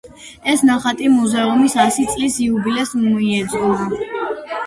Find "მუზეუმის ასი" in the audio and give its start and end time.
1.17-2.07